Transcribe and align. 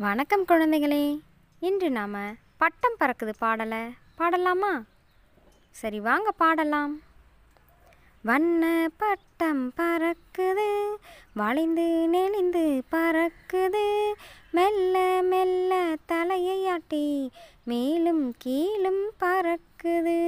வணக்கம் 0.00 0.44
குழந்தைகளே. 0.48 1.20
இன்று 1.60 1.90
நாம் 1.90 2.36
பட்டம் 2.58 2.96
பறக்குது 3.00 3.32
பாடலை. 3.38 3.78
பாடலாமா? 4.16 4.82
சரி 5.70 6.00
வாங்க 6.00 6.32
பாடலாம். 6.32 7.00
வண்ண 8.22 8.88
பட்டம் 8.96 9.72
பறக்குது 9.76 10.94
வளைந்து 11.34 12.08
நெளிந்து 12.08 12.82
பறக்குது 12.92 14.12
மெல்ல 14.50 15.20
மெல்ல 15.22 15.96
தலையை 16.06 16.68
ஆட்டி 16.68 17.30
மேலும் 17.64 18.34
கீழும் 18.38 19.12
பறக்குது. 19.20 20.20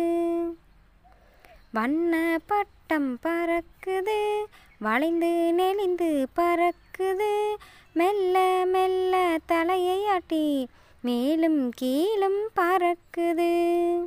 வண்ண 1.73 2.39
பட்டம் 2.47 3.19
பறக்குது 3.23 4.45
வளைந்து 4.83 5.53
நெளிந்து 5.53 6.29
பறக்குது. 6.37 7.55
மெல்ல 7.93 8.63
மெல்ல 8.67 9.39
தலையை 9.47 10.07
ஆட்டி 10.07 10.69
மேலும் 11.03 11.71
கீழும் 11.71 12.51
பறக்குது. 12.57 13.99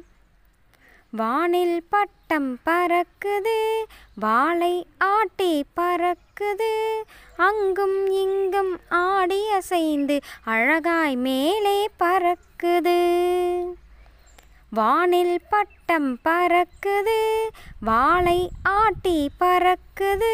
வானில் 1.11 1.83
பட்டம் 1.89 2.57
பறக்குது. 2.65 3.83
வாளை 4.15 4.87
ஆட்டி 4.97 5.63
பறக்குது. 5.77 7.01
அங்கும் 7.37 8.07
இங்கும் 8.07 8.79
ஆடி 8.89 9.49
அசைந்து 9.49 10.19
அழகாய் 10.43 11.15
மேலே 11.15 11.89
பறக்குது. 11.99 12.99
வானில் 14.75 15.41
பட்டம் 15.49 16.19
பறக்குது 16.23 17.19
வாளை 17.79 18.39
ஆட்டி 18.63 19.29
பறக்குது. 19.39 20.33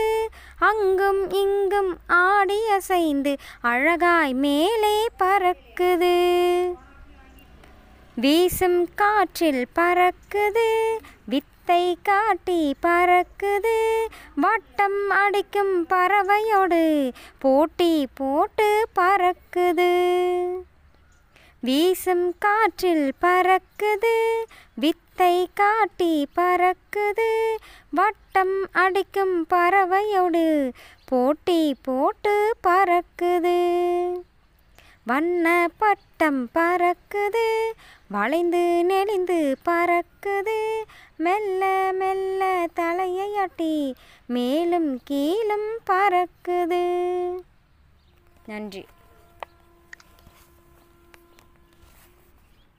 அங்கும் 0.59 1.21
இங்கும் 1.31 1.97
ஆடி 2.07 2.59
அசைந்து 2.69 3.33
அழகாய் 3.61 4.33
மேலே 4.33 4.95
பறக்குது. 5.19 6.15
வீசும் 8.15 8.81
காற்றில் 8.95 9.67
பறக்குது 9.75 10.69
வித்தை 11.25 11.97
காட்டி 12.03 12.75
பறக்குது. 12.85 13.77
வட்டம் 14.35 15.09
அடிக்கும் 15.09 15.85
பறவையோடு 15.85 17.11
போட்டி 17.39 18.07
போட்டு 18.13 18.87
பறக்குது. 18.99 19.93
வீசும் 21.61 22.33
காற்றில் 22.39 23.11
பறக்குது 23.21 24.43
வித்தை 24.73 25.49
காட்டி 25.53 26.27
பறக்குது. 26.35 27.55
வட்டம் 27.89 28.67
அடிக்கும் 28.71 29.47
பறவையோடு 29.47 30.71
போட்டி 31.05 31.75
போட்டு 31.81 32.55
பறக்குது. 32.67 33.57
வண்ண 35.03 35.67
பட்டம் 35.77 36.49
பறக்குது 36.53 37.71
வளைந்து 38.07 38.85
நெளிந்து 38.85 39.57
பறக்குது. 39.65 40.83
மெல்ல 41.17 41.89
மெல்ல 41.93 42.67
தலையையாட்டி 42.75 43.93
மேலும் 44.25 44.99
கீழும் 45.03 45.69
பறக்குது. 45.89 46.83
நன்றி. 48.45 48.85